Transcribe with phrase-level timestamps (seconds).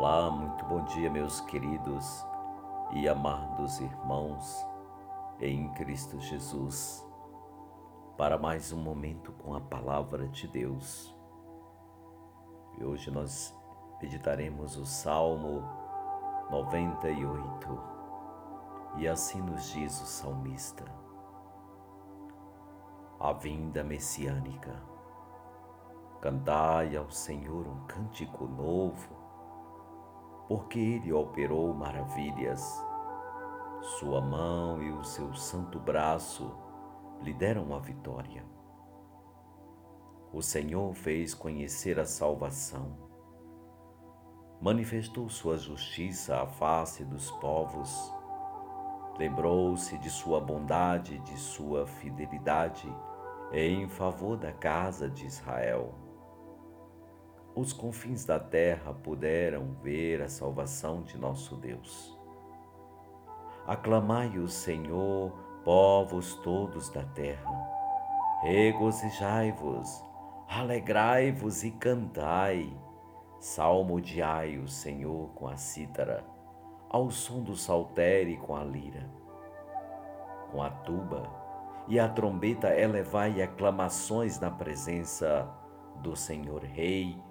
[0.00, 2.24] Olá, muito bom dia, meus queridos
[2.92, 4.64] e amados irmãos
[5.40, 7.04] em Cristo Jesus,
[8.16, 11.12] para mais um momento com a palavra de Deus.
[12.78, 13.52] E hoje nós
[14.00, 15.64] meditaremos o Salmo
[16.48, 17.82] 98,
[18.98, 20.84] e assim nos diz o salmista:
[23.18, 24.80] A vinda messiânica.
[26.20, 29.17] Cantai ao Senhor um cântico novo
[30.48, 32.82] porque ele operou maravilhas.
[33.98, 36.50] Sua mão e o seu santo braço
[37.22, 38.44] lhe deram a vitória.
[40.32, 42.96] O Senhor fez conhecer a salvação.
[44.60, 48.12] Manifestou sua justiça à face dos povos.
[49.18, 52.92] Lembrou-se de sua bondade e de sua fidelidade
[53.52, 56.07] em favor da casa de Israel
[57.58, 62.16] os confins da terra puderam ver a salvação de nosso Deus.
[63.66, 65.32] Aclamai o Senhor,
[65.64, 67.50] povos todos da terra.
[68.42, 70.04] Regozijai-vos,
[70.48, 72.72] alegrai-vos e cantai.
[73.40, 76.24] Salmodiai o Senhor com a cítara,
[76.88, 79.10] ao som do saltério e com a lira.
[80.52, 81.28] Com a tuba
[81.88, 85.48] e a trombeta elevai aclamações na presença
[85.96, 87.27] do Senhor Rei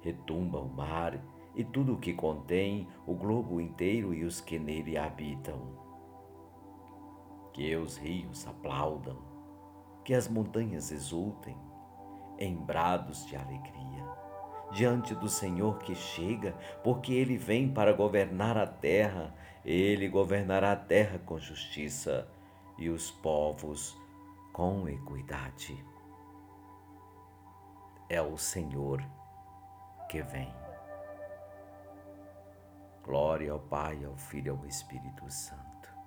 [0.00, 1.20] retumba o mar
[1.54, 5.60] e tudo o que contém, o globo inteiro e os que nele habitam.
[7.52, 9.18] Que os rios aplaudam,
[10.04, 11.56] que as montanhas exultem,
[12.38, 14.06] em brados de alegria,
[14.72, 19.34] diante do Senhor que chega, porque ele vem para governar a terra,
[19.64, 22.26] ele governará a terra com justiça
[22.78, 24.00] e os povos
[24.52, 25.84] com equidade.
[28.08, 29.04] É o Senhor
[30.10, 30.52] que vem.
[33.04, 35.99] Glória ao Pai, ao Filho e ao Espírito Santo